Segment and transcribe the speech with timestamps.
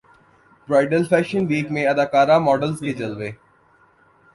[0.67, 3.31] bridal fashion week میں اداکاراں models کے جلوے